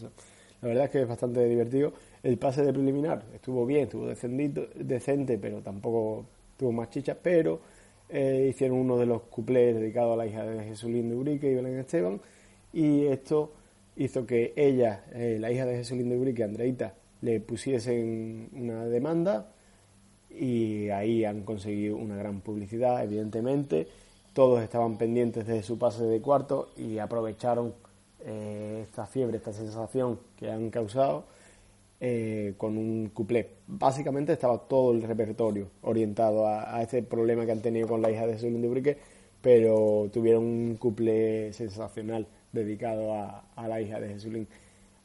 la 0.62 0.68
verdad 0.68 0.84
es 0.86 0.90
que 0.90 1.02
es 1.02 1.08
bastante 1.08 1.44
divertido. 1.44 1.92
El 2.22 2.38
pase 2.38 2.64
de 2.64 2.72
preliminar 2.72 3.24
estuvo 3.34 3.64
bien, 3.64 3.84
estuvo 3.84 4.06
decente, 4.06 5.38
pero 5.38 5.60
tampoco 5.60 6.26
tuvo 6.56 6.72
más 6.72 6.90
chicha, 6.90 7.16
pero 7.20 7.60
eh, 8.08 8.48
hicieron 8.50 8.78
uno 8.78 8.96
de 8.98 9.06
los 9.06 9.22
cuplés 9.22 9.76
dedicados 9.76 10.14
a 10.14 10.16
la 10.16 10.26
hija 10.26 10.44
de 10.44 10.64
Jesulín 10.64 11.08
de 11.08 11.16
Ubrique 11.16 11.50
y 11.50 11.54
Belén 11.54 11.78
Esteban, 11.78 12.20
y 12.72 13.04
esto 13.06 13.52
hizo 13.96 14.26
que 14.26 14.52
ella, 14.56 15.04
eh, 15.14 15.38
la 15.40 15.52
hija 15.52 15.64
de 15.66 15.76
Jesulín 15.76 16.08
de 16.08 16.18
Ubrique, 16.18 16.42
Andreita, 16.42 16.94
le 17.22 17.40
pusiesen 17.40 18.50
una 18.52 18.84
demanda 18.86 19.52
y 20.30 20.90
ahí 20.90 21.24
han 21.24 21.42
conseguido 21.42 21.96
una 21.96 22.16
gran 22.16 22.40
publicidad, 22.40 23.02
evidentemente. 23.02 23.86
Todos 24.32 24.62
estaban 24.62 24.98
pendientes 24.98 25.46
de 25.46 25.62
su 25.62 25.78
pase 25.78 26.04
de 26.04 26.20
cuarto 26.20 26.70
y 26.76 26.98
aprovecharon 26.98 27.74
eh, 28.24 28.82
esta 28.84 29.06
fiebre, 29.06 29.38
esta 29.38 29.52
sensación 29.52 30.18
que 30.36 30.50
han 30.50 30.70
causado 30.70 31.24
eh, 31.98 32.54
con 32.58 32.76
un 32.76 33.08
cuplé. 33.14 33.48
Básicamente 33.66 34.34
estaba 34.34 34.58
todo 34.58 34.92
el 34.92 35.02
repertorio 35.02 35.68
orientado 35.82 36.46
a, 36.46 36.82
este 36.82 37.02
problema 37.02 37.46
que 37.46 37.52
han 37.52 37.62
tenido 37.62 37.88
con 37.88 38.02
la 38.02 38.10
hija 38.10 38.26
de 38.26 38.38
Zulín 38.38 38.60
de 38.60 38.68
Brique, 38.68 38.98
pero 39.40 40.10
tuvieron 40.12 40.44
un 40.44 40.76
cuplé 40.76 41.52
sensacional 41.54 42.26
dedicado 42.52 43.14
a, 43.14 43.68
la 43.68 43.80
hija 43.80 43.98
de 44.00 44.08
Jesulín. 44.08 44.46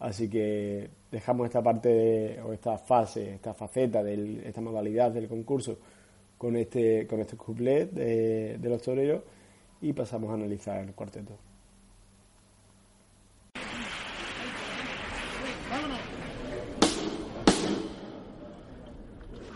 Así 0.02 0.28
que 0.28 0.90
dejamos 1.12 1.46
esta 1.46 1.62
parte 1.62 2.42
o 2.42 2.52
esta 2.54 2.76
fase, 2.76 3.36
esta 3.36 3.54
faceta 3.54 4.02
de 4.02 4.42
esta 4.46 4.60
modalidad 4.60 5.12
del 5.12 5.28
concurso 5.28 5.78
con 6.40 6.56
este 6.56 7.06
con 7.06 7.20
este 7.20 7.38
couplet 7.38 7.92
de, 7.92 8.58
los 8.64 8.82
toreros 8.82 9.22
y 9.80 9.94
pasamos 9.94 10.32
a 10.32 10.34
analizar 10.34 10.80
el 10.80 10.94
cuarteto. 10.96 11.38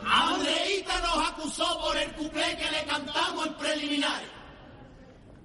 Andreita 0.04 1.02
nos 1.02 1.32
acusó 1.32 1.66
por 1.82 1.98
el 1.98 2.14
cuplé 2.14 2.56
que 2.56 2.70
le 2.70 2.86
cantamos 2.88 3.48
en 3.48 3.54
preliminar. 3.56 4.22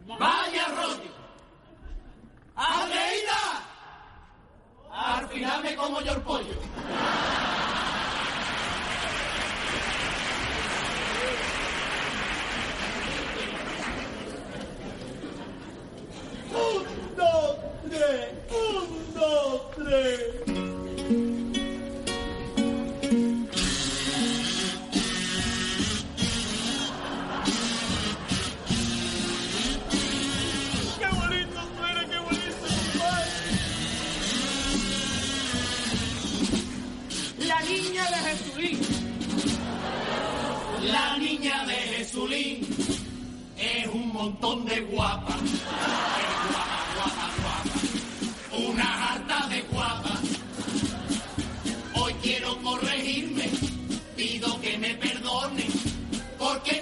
Vaya 0.06 0.68
rollo. 0.76 1.10
Andreita 2.54 3.70
al 4.90 5.28
final 5.28 5.62
me 5.62 5.69
como 5.80 6.00
yo 6.02 6.12
el 6.12 6.22
pollo. 6.22 6.69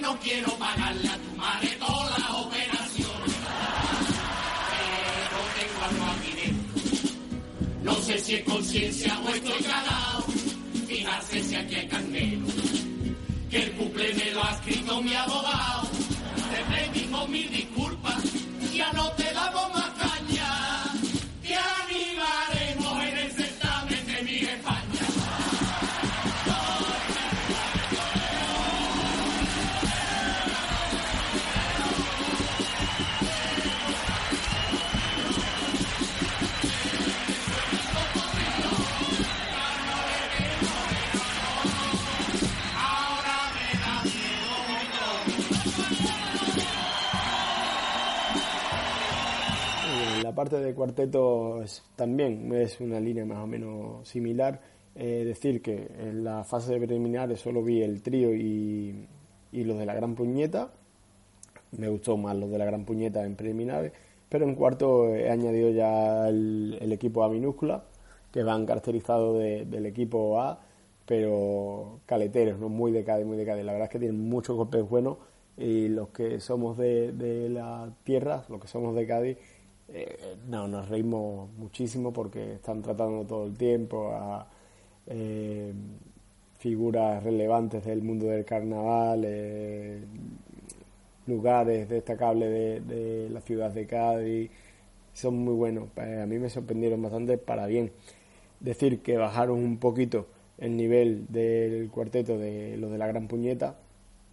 No 0.09 0.19
quiero 0.21 0.51
pagarle 0.57 1.07
a 1.07 1.19
tu 1.19 1.37
madre 1.37 1.69
todas 1.79 2.19
las 2.19 2.31
operaciones. 2.31 3.35
Pero 4.73 5.39
tengo 5.59 5.79
algo 5.89 6.05
aquí 6.13 6.33
dentro. 6.41 6.81
No 7.83 7.95
sé 7.97 8.19
si 8.19 8.35
es 8.37 8.45
conciencia 8.45 9.19
o 9.21 9.29
estoy 9.29 9.63
cagado. 9.65 10.25
Fijarse 10.87 11.45
si 11.45 11.55
aquí 11.57 11.75
hay 11.75 11.89
candelo. 11.89 12.47
Que 13.51 13.59
el 13.65 13.73
cumple 13.73 14.15
me 14.15 14.31
lo 14.31 14.45
ha 14.45 14.53
escrito 14.53 15.03
mi 15.03 15.15
abogado. 15.15 15.89
Te 16.53 16.61
pedimos 16.73 17.29
mil 17.29 17.51
disculpas. 17.51 18.23
Ya 18.73 18.91
no 18.93 19.11
te 19.13 19.31
damos 19.35 19.75
más 19.75 19.98
parte 50.39 50.61
de 50.61 50.73
cuarteto 50.73 51.63
es- 51.65 51.83
también 51.97 52.53
es 52.55 52.81
una 52.81 53.01
línea 53.01 53.25
más 53.25 53.39
o 53.39 53.47
menos 53.49 54.07
similar. 54.09 54.61
Eh, 54.95 55.25
decir 55.25 55.61
que 55.61 55.75
en 55.99 56.23
la 56.23 56.45
fase 56.45 56.73
de 56.75 56.79
preliminares 56.87 57.41
solo 57.41 57.61
vi 57.63 57.83
el 57.83 58.03
trío 58.03 58.33
y, 58.33 59.05
y 59.51 59.65
los 59.65 59.77
de 59.79 59.85
la 59.85 59.95
gran 59.95 60.15
puñeta. 60.15 60.71
Me 61.73 61.89
gustó 61.89 62.17
más 62.17 62.37
los 62.37 62.51
de 62.53 62.59
la 62.59 62.65
gran 62.67 62.85
puñeta 62.85 63.25
en 63.25 63.35
preliminares. 63.35 63.93
Pero 64.29 64.45
en 64.45 64.55
cuarto 64.55 65.13
he 65.13 65.29
añadido 65.29 65.71
ya 65.71 66.29
el, 66.29 66.79
equipo 66.93 67.25
A 67.25 67.29
minúscula, 67.29 67.83
que 68.33 68.45
van 68.45 68.65
caracterizados 68.65 69.39
de- 69.41 69.65
del 69.65 69.87
equipo 69.87 70.41
A, 70.41 70.61
pero 71.05 71.99
caleteros, 72.07 72.61
no 72.61 72.69
muy 72.69 72.93
de 72.93 73.03
Cádiz, 73.03 73.27
muy 73.27 73.37
de. 73.37 73.45
La 73.45 73.73
verdad 73.73 73.87
es 73.87 73.91
que 73.91 73.99
tienen 73.99 74.21
muchos 74.29 74.57
golpes 74.57 74.89
buenos 74.89 75.17
y 75.57 75.89
los 75.89 76.11
que 76.11 76.39
somos 76.39 76.77
de, 76.79 77.11
de 77.13 77.49
la 77.49 77.91
tierra, 78.05 78.45
los 78.49 78.61
que 78.61 78.69
somos 78.69 78.95
de 78.95 79.05
Cádiz, 79.07 79.37
eh, 79.89 80.37
no, 80.49 80.69
nos 80.69 80.89
reímos 80.89 81.51
muchísimo 81.57 82.13
porque 82.13 82.55
están 82.55 82.83
tratando 82.83 83.25
todo 83.25 83.47
el 83.47 83.57
tiempo 83.57 84.13
a 84.13 84.47
eh, 85.07 85.73
figuras 86.59 87.23
relevantes 87.23 87.85
del 87.85 88.03
mundo 88.03 88.27
del 88.27 88.45
carnaval, 88.45 89.23
eh, 89.25 90.01
lugares 91.27 91.89
destacables 91.89 92.87
de, 92.87 93.29
la 93.31 93.41
ciudad 93.41 93.71
de 93.71 93.87
Cádiz, 93.87 94.51
son 95.15 95.37
muy 95.39 95.55
buenos. 95.55 95.89
Eh, 95.97 96.21
a 96.23 96.27
mí 96.27 96.39
me 96.39 96.51
sorprendieron 96.51 97.03
bastante 97.03 97.39
para 97.39 97.67
bien. 97.67 97.93
Decir 98.61 99.03
que 99.03 99.17
bajaron 99.17 99.59
un 99.59 99.79
poquito 99.79 100.27
el 100.59 100.77
nivel 100.77 101.27
del 101.29 101.91
cuarteto 101.91 102.39
de 102.39 102.77
los 102.77 102.91
de 102.91 102.99
la 102.99 103.07
Gran 103.07 103.29
Puñeta, 103.29 103.77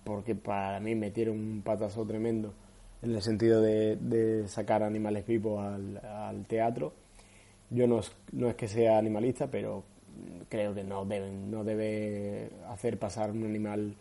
porque 0.03 0.35
para 0.35 0.79
mí 0.79 0.95
metieron 0.95 1.39
un 1.39 1.61
patazo 1.63 2.05
tremendo 2.05 2.53
en 3.01 3.13
el 3.15 3.21
sentido 3.21 3.61
de, 3.61 3.95
de 3.97 4.47
sacar 4.47 4.83
animales 4.83 5.25
vivos 5.27 5.63
al, 5.63 6.45
teatro. 6.47 6.93
Yo 7.69 7.87
no, 7.87 7.99
es- 7.99 8.11
no 8.31 8.49
es 8.49 8.55
que 8.55 8.67
sea 8.67 8.97
animalista, 8.97 9.47
pero 9.47 9.83
creo 10.49 10.73
que 10.73 10.83
no 10.83 11.05
deben 11.05 11.51
no 11.51 11.63
debe 11.63 12.49
hacer 12.69 12.97
pasar 12.97 13.31
un 13.31 13.43
animal 13.43 13.93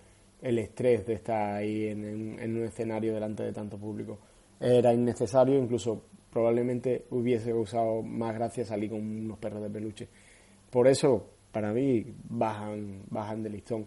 el 0.42 0.58
estrés 0.58 1.06
de 1.06 1.14
estar 1.14 1.56
ahí 1.56 1.86
en, 1.88 2.04
en- 2.04 2.38
en 2.40 2.56
un 2.56 2.64
escenario 2.64 3.14
delante 3.14 3.42
de 3.42 3.52
tanto 3.52 3.78
público. 3.78 4.18
Era 4.60 4.92
innecesario, 4.92 5.58
incluso 5.58 6.02
probablemente 6.32 7.06
hubiese 7.10 7.50
causado 7.50 8.02
más 8.02 8.34
gracia 8.34 8.64
salir 8.64 8.90
con 8.90 9.00
unos 9.00 9.38
perros 9.38 9.62
de 9.62 9.70
peluche. 9.70 10.08
Por 10.70 10.88
eso, 10.88 11.26
para 11.52 11.72
mí, 11.72 12.04
bajan, 12.28 13.02
bajan 13.10 13.42
de 13.42 13.50
listón. 13.50 13.86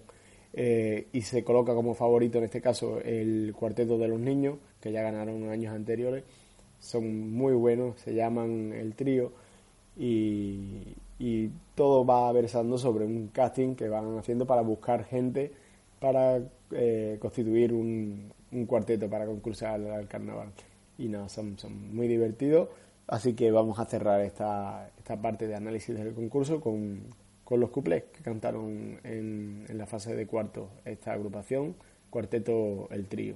Eh, 0.59 1.09
y 1.13 1.21
se 1.21 1.43
coloca 1.43 1.75
como 1.75 1.93
favorito 1.93 2.39
en 2.39 2.45
este 2.45 2.61
caso 2.61 2.99
el 3.01 3.53
cuarteto 3.55 3.99
de 3.99 4.07
los 4.07 4.19
niños, 4.19 4.57
que 4.81 4.91
ya 4.91 5.03
ganaron 5.03 5.49
años 5.51 5.73
anteriores. 5.73 6.23
Son 6.79 7.31
muy 7.31 7.53
buenos, 7.53 7.99
se 7.99 8.15
llaman 8.15 8.73
el 8.73 8.95
trío 8.95 9.31
y, 9.95 10.95
todo 11.75 12.05
va 12.05 12.31
versando 12.31 12.79
sobre 12.79 13.05
un 13.05 13.27
casting 13.27 13.75
que 13.75 13.87
van 13.87 14.17
haciendo 14.17 14.47
para 14.47 14.61
buscar 14.63 15.03
gente 15.03 15.51
para 15.99 16.41
eh, 16.71 17.17
constituir 17.19 17.71
un, 17.71 18.31
un 18.51 18.65
cuarteto 18.65 19.07
para 19.07 19.27
concursar 19.27 19.75
al, 19.75 19.91
al 19.91 20.07
carnaval. 20.07 20.49
Y 20.97 21.07
nada, 21.07 21.29
son, 21.29 21.59
son 21.59 21.95
muy 21.95 22.07
divertidos. 22.07 22.69
Así 23.07 23.33
que 23.35 23.51
vamos 23.51 23.77
a 23.79 23.85
cerrar 23.85 24.21
esta, 24.21 24.89
esta 24.97 25.21
parte 25.21 25.47
de 25.47 25.55
análisis 25.55 25.95
del 25.95 26.13
concurso 26.15 26.59
con, 26.61 27.03
con 27.47 27.61
los 27.61 27.69
cuplés 27.69 28.03
que 28.13 28.21
cantaron 28.23 28.99
en, 29.05 29.65
en 29.69 29.77
la 29.77 29.85
fase 29.87 30.13
de 30.13 30.27
cuarto 30.27 30.69
esta 30.83 31.13
agrupación, 31.13 31.77
Cuarteto 32.09 32.89
El 32.91 33.07
Trío. 33.07 33.35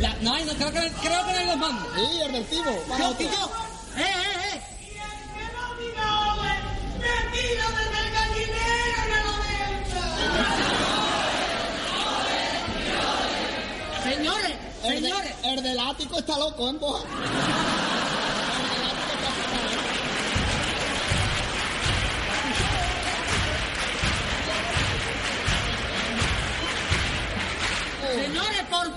La 0.00 0.14
no 0.20 0.34
hay, 0.34 0.44
no, 0.44 0.52
creo, 0.52 0.70
que, 0.70 0.80
creo 0.80 1.26
que 1.26 1.32
no 1.32 1.38
hay 1.38 1.46
los 1.46 1.56
mandos. 1.56 1.88
Sí, 1.94 2.20
el 2.26 2.32
recibo. 2.32 2.70
Para 2.88 3.10
Yo, 3.10 3.18
yo. 3.20 3.26
¡Eh, 3.96 4.02
eh, 4.02 4.56
eh! 4.56 4.62
Señores, 14.02 14.52
El, 14.84 14.90
de- 14.94 15.00
señores. 15.08 15.34
el 15.44 15.62
del 15.62 15.78
ático 15.78 16.18
está 16.18 16.38
loco, 16.38 16.68
¿eh? 16.70 16.76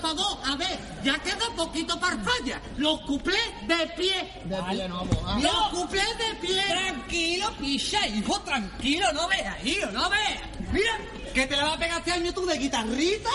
Por 0.00 0.16
favor, 0.16 0.38
a 0.44 0.56
ver, 0.56 0.78
ya 1.02 1.18
queda 1.18 1.48
poquito 1.56 1.98
para 1.98 2.18
falla. 2.18 2.60
Los 2.76 3.00
cuplés 3.02 3.40
de 3.66 3.86
pie. 3.96 4.42
De 4.44 4.62
pie 4.70 4.88
no, 4.88 5.70
cuplés 5.70 6.18
de 6.18 6.34
pie. 6.46 6.62
Tranquilo, 6.68 7.52
picha, 7.58 8.06
hijo, 8.06 8.38
tranquilo, 8.40 9.10
no 9.14 9.26
veas, 9.28 9.64
hijo, 9.64 9.90
no 9.92 10.10
veas. 10.10 10.42
Mira, 10.70 10.98
que 11.32 11.46
te 11.46 11.56
la 11.56 11.64
va 11.64 11.72
a 11.74 11.78
pegar 11.78 11.98
este 11.98 12.12
año 12.12 12.32
tú 12.32 12.44
de 12.44 12.58
guitarrita. 12.58 13.30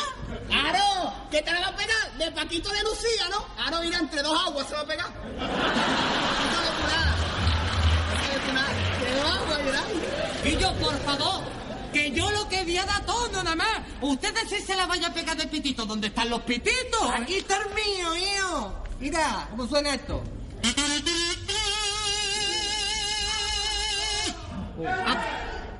¡Claro! 0.47 1.13
¿Qué 1.31 1.41
te 1.41 1.51
la 1.51 1.61
va 1.61 1.67
a 1.67 1.75
pegar? 1.75 2.11
De 2.17 2.31
Paquito 2.31 2.69
de 2.69 2.83
Lucía, 2.83 3.29
¿no? 3.31 3.45
Ahora 3.63 3.79
mira, 3.81 3.97
entre 3.97 4.21
dos 4.21 4.39
aguas 4.45 4.67
se 4.67 4.75
va 4.75 4.81
a 4.81 4.85
pegar. 4.85 5.07
Paquito 5.13 6.61
de 6.61 6.71
Cunar. 6.77 7.15
Paquito 8.13 8.33
de 8.33 8.39
Cunar. 8.45 8.71
Entre 8.99 9.15
dos 9.15 9.31
aguas, 9.31 9.65
¿verdad? 9.65 9.83
Y 10.45 10.57
yo, 10.57 10.73
por 10.75 10.99
favor, 10.99 11.41
que 11.91 12.11
yo 12.11 12.29
lo 12.31 12.47
que 12.47 12.63
voy 12.63 12.77
a 12.77 12.85
dar 12.85 13.05
todo 13.05 13.43
nada 13.43 13.55
más. 13.55 13.81
Ustedes 14.01 14.49
si 14.49 14.61
se 14.61 14.75
la 14.75 14.85
vaya 14.85 15.07
a 15.07 15.13
pegar 15.13 15.37
de 15.37 15.47
pitito, 15.47 15.85
¿dónde 15.85 16.07
están 16.07 16.29
los 16.29 16.41
pititos? 16.41 17.09
Aquí 17.13 17.35
está 17.35 17.57
el 17.57 17.73
mío, 17.73 18.15
hijo. 18.15 18.73
Mira, 18.99 19.47
¿cómo 19.49 19.67
suena 19.67 19.95
esto? 19.95 20.23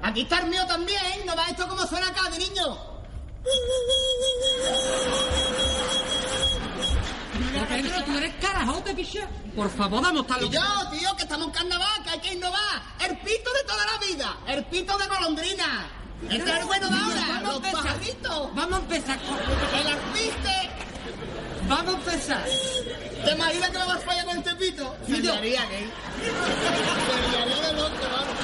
Aquí 0.02 0.22
está 0.22 0.40
el 0.40 0.50
mío 0.50 0.66
también. 0.68 1.26
¿No 1.26 1.36
va 1.36 1.46
esto 1.48 1.68
como 1.68 1.86
suena 1.86 2.08
acá, 2.08 2.30
de 2.30 2.40
niño? 2.40 2.78
Pedro, 7.70 8.04
tú 8.04 8.18
eres 8.18 8.36
carajote, 8.42 8.94
picha. 8.94 9.28
Por 9.56 9.70
favor, 9.70 10.02
vamos 10.02 10.26
a 10.30 10.44
Y 10.44 10.50
yo, 10.50 10.62
tío, 10.92 11.16
que 11.16 11.24
estamos 11.24 11.48
en 11.48 11.54
carnaval, 11.54 12.04
que 12.04 12.10
hay 12.10 12.20
que 12.20 12.34
innovar. 12.34 12.82
El 13.00 13.18
pito 13.20 13.54
de 13.54 13.64
toda 13.66 13.86
la 13.86 13.98
vida. 14.06 14.38
El 14.48 14.66
pito 14.66 14.98
de 14.98 15.08
golondrina. 15.08 16.01
El 16.30 16.44
bueno 16.66 16.88
ahora. 16.88 17.42
Vamos 17.42 17.54
a 17.54 17.68
empezar. 17.68 18.00
Vamos 18.54 18.74
a 18.74 18.82
empezar 18.82 19.20
con... 19.22 19.38
El 19.80 19.88
artista. 19.88 20.54
Vamos 21.68 21.96
a 21.96 21.98
empezar. 21.98 22.46
¿Te 23.26 23.32
imaginas 23.32 23.70
que 23.70 23.78
me 23.78 23.86
vas 23.86 23.98
a 23.98 24.00
fallar 24.00 24.26
con 24.26 24.38
este 24.38 24.56
pito? 24.56 24.96
Se 25.08 25.22
gay. 25.66 25.90
Se 26.22 27.32
liaría 27.32 27.62
de 27.62 27.74
loco, 27.74 28.08
vamos. 28.12 28.36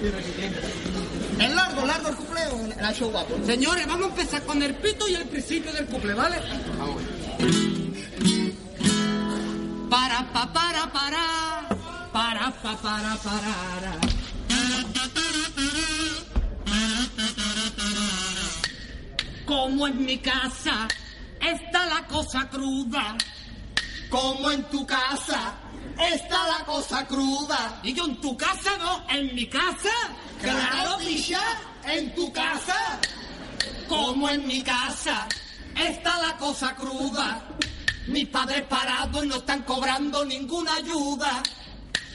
Se. 0.00 1.44
Es 1.44 1.54
largo, 1.54 1.86
largo 1.86 2.08
el 2.08 2.16
cupleo. 2.16 2.60
El 2.78 2.90
hecho 2.90 3.10
guapo. 3.10 3.38
Señores, 3.46 3.86
vamos 3.86 4.06
a 4.06 4.10
empezar 4.10 4.42
con 4.42 4.62
el 4.62 4.74
pito 4.74 5.08
y 5.08 5.14
el 5.14 5.24
principio 5.26 5.72
del 5.72 5.86
couple, 5.86 6.14
¿vale? 6.14 6.36
Pa, 10.34 10.52
para, 10.52 10.84
para. 10.92 11.24
Para, 12.12 12.50
pa, 12.62 12.72
para, 12.84 13.14
para. 13.26 13.92
Como 19.46 19.86
en 19.86 20.04
mi 20.04 20.18
casa 20.18 20.88
está 21.40 21.86
la 21.86 22.06
cosa 22.06 22.48
cruda. 22.48 23.16
Como 24.10 24.50
en 24.50 24.62
tu 24.70 24.84
casa 24.86 25.54
está 26.12 26.38
la 26.48 26.64
cosa 26.64 27.06
cruda. 27.06 27.80
Y 27.84 27.94
yo 27.94 28.04
en 28.06 28.20
tu 28.20 28.36
casa 28.36 28.70
no, 28.78 28.92
en 29.08 29.34
mi 29.34 29.46
casa. 29.46 29.94
Claro, 30.40 30.98
picha, 30.98 31.42
en 31.84 32.14
tu 32.14 32.32
casa. 32.32 32.78
Como 33.88 34.28
en 34.28 34.46
mi 34.46 34.62
casa 34.62 35.26
está 35.76 36.18
la 36.18 36.36
cosa 36.36 36.74
cruda. 36.74 37.42
Mis 38.06 38.28
padres 38.28 38.62
parados 38.62 39.24
y 39.24 39.28
no 39.28 39.36
están 39.36 39.62
cobrando 39.62 40.24
ninguna 40.24 40.74
ayuda. 40.76 41.42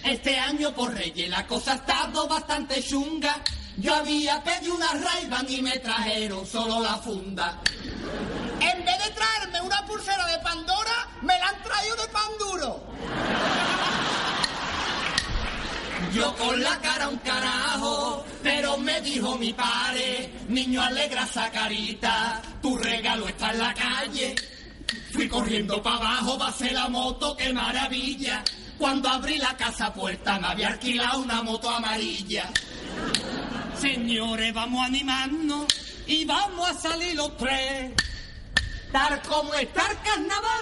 Este 0.03 0.37
año 0.37 0.73
por 0.73 0.93
Reyes 0.93 1.29
la 1.29 1.45
cosa 1.47 1.73
ha 1.73 1.75
estado 1.75 2.27
bastante 2.27 2.81
chunga. 2.83 3.41
Yo 3.77 3.95
había 3.95 4.43
pedido 4.43 4.75
una 4.75 4.91
ray 4.91 5.29
y 5.47 5.61
me 5.61 5.79
trajeron 5.79 6.45
solo 6.45 6.81
la 6.81 6.97
funda. 6.97 7.59
En 8.59 8.85
vez 8.85 9.05
de 9.05 9.11
traerme 9.11 9.61
una 9.61 9.85
pulsera 9.85 10.25
de 10.27 10.37
Pandora, 10.39 11.07
me 11.21 11.37
la 11.39 11.47
han 11.47 11.63
traído 11.63 11.95
de 11.95 12.07
pan 12.09 12.31
duro. 12.37 12.83
Yo 16.13 16.35
con 16.35 16.61
la 16.61 16.77
cara 16.79 17.07
un 17.07 17.17
carajo, 17.17 18.25
pero 18.43 18.77
me 18.77 18.99
dijo 19.01 19.37
mi 19.37 19.53
padre, 19.53 20.33
niño 20.49 20.81
alegra 20.81 21.23
esa 21.23 21.49
carita, 21.51 22.41
tu 22.61 22.77
regalo 22.77 23.27
está 23.27 23.51
en 23.51 23.59
la 23.59 23.73
calle. 23.73 24.35
Fui 25.11 25.27
corriendo 25.27 25.81
para 25.81 25.97
abajo, 25.97 26.37
basé 26.37 26.71
la 26.71 26.87
moto, 26.87 27.35
qué 27.35 27.51
maravilla. 27.53 28.43
Cuando 28.77 29.09
abrí 29.09 29.37
la 29.37 29.57
casa 29.57 29.93
puerta 29.93 30.39
me 30.39 30.47
había 30.47 30.69
alquilado 30.69 31.19
una 31.19 31.43
moto 31.43 31.69
amarilla. 31.69 32.49
Señores, 33.77 34.53
vamos 34.53 34.81
a 34.81 34.85
animarnos 34.85 35.65
y 36.07 36.25
vamos 36.25 36.69
a 36.69 36.73
salir 36.73 37.15
los 37.15 37.35
tres. 37.37 37.91
Tal 38.91 39.21
como 39.23 39.53
está 39.53 39.85
el 39.91 39.97
carnaval. 39.99 40.61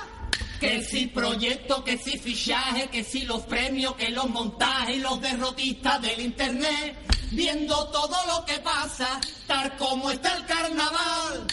Que 0.59 0.83
si 0.83 1.05
proyecto, 1.07 1.83
que 1.83 1.97
si 1.97 2.17
fichaje, 2.17 2.87
que 2.87 3.03
si 3.03 3.21
los 3.21 3.43
premios, 3.43 3.95
que 3.95 4.09
los 4.09 4.27
montajes 4.29 4.97
y 4.97 4.99
los 4.99 5.21
derrotistas 5.21 6.01
del 6.01 6.19
internet. 6.21 6.97
Viendo 7.31 7.87
todo 7.89 8.15
lo 8.27 8.45
que 8.45 8.59
pasa, 8.59 9.19
tal 9.45 9.75
como 9.77 10.09
está 10.09 10.35
el 10.35 10.45
carnaval. 10.45 11.45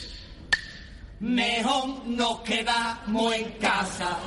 Mejor 1.25 2.07
nos 2.07 2.41
quedamos 2.41 3.35
en 3.35 3.53
casa. 3.53 4.19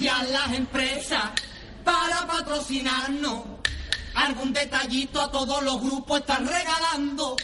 Ya 0.00 0.24
las 0.24 0.52
empresas 0.54 1.22
para 1.84 2.26
patrocinarnos 2.26 3.44
algún 4.16 4.52
detallito 4.52 5.20
a 5.20 5.30
todos 5.30 5.62
los 5.62 5.80
grupos 5.80 6.18
están 6.18 6.48
regalando. 6.48 7.36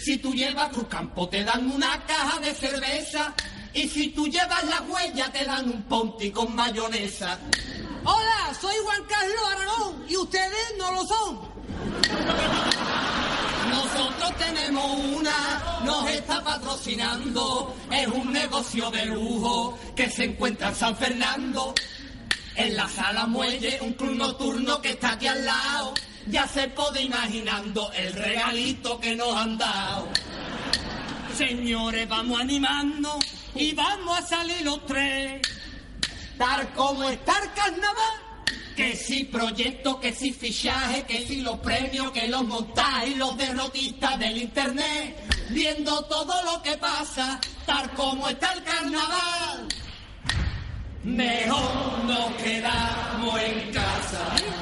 Si 0.00 0.16
tú 0.16 0.32
llevas 0.32 0.70
Cruz 0.70 0.86
Campo 0.88 1.28
te 1.28 1.44
dan 1.44 1.70
una 1.70 2.06
caja 2.06 2.40
de 2.40 2.54
cerveza 2.54 3.34
y 3.74 3.86
si 3.86 4.08
tú 4.08 4.28
llevas 4.28 4.64
la 4.64 4.80
huella 4.80 5.30
te 5.30 5.44
dan 5.44 5.68
un 5.68 5.82
ponti 5.82 6.30
con 6.30 6.54
mayonesa. 6.54 7.38
Hola, 8.04 8.52
soy 8.60 8.74
Juan 8.84 9.02
Carlos 9.04 9.44
Aragón 9.48 10.04
y 10.08 10.16
ustedes 10.16 10.74
no 10.76 10.92
lo 10.92 11.06
son. 11.06 11.40
Nosotros 13.70 14.36
tenemos 14.38 14.98
una, 15.16 15.80
nos 15.84 16.10
está 16.10 16.42
patrocinando, 16.42 17.74
es 17.90 18.08
un 18.08 18.32
negocio 18.32 18.90
de 18.90 19.06
lujo 19.06 19.78
que 19.94 20.10
se 20.10 20.24
encuentra 20.24 20.70
en 20.70 20.74
San 20.74 20.96
Fernando. 20.96 21.74
En 22.56 22.76
la 22.76 22.88
sala 22.88 23.26
muelle, 23.26 23.78
un 23.80 23.94
club 23.94 24.16
nocturno 24.16 24.82
que 24.82 24.90
está 24.90 25.12
aquí 25.12 25.26
al 25.28 25.44
lado. 25.44 25.94
Ya 26.26 26.46
se 26.46 26.68
puede 26.68 27.02
imaginando 27.02 27.90
el 27.92 28.12
regalito 28.12 28.98
que 29.00 29.14
nos 29.14 29.34
han 29.34 29.56
dado. 29.56 30.08
Señores, 31.36 32.08
vamos 32.08 32.40
animando 32.40 33.18
y 33.54 33.72
vamos 33.74 34.18
a 34.18 34.22
salir 34.22 34.62
los 34.62 34.84
tres. 34.86 35.40
Tal 36.42 36.68
como 36.72 37.08
está 37.08 37.38
el 37.38 37.52
carnaval. 37.52 38.18
Que 38.74 38.96
si 38.96 39.22
proyecto, 39.22 40.00
que 40.00 40.12
si 40.12 40.32
fichaje, 40.32 41.04
que 41.04 41.24
si 41.24 41.40
los 41.40 41.60
premios, 41.60 42.10
que 42.10 42.26
los 42.26 42.44
montajes, 42.44 43.16
los 43.16 43.36
derrotistas 43.36 44.18
del 44.18 44.38
internet. 44.38 45.22
Viendo 45.50 46.04
todo 46.06 46.42
lo 46.42 46.60
que 46.60 46.76
pasa, 46.78 47.38
tal 47.64 47.88
como 47.92 48.28
está 48.28 48.54
el 48.54 48.64
carnaval. 48.64 49.68
Mejor 51.04 52.04
nos 52.06 52.32
quedamos 52.42 53.40
en 53.40 53.72
casa. 53.72 54.61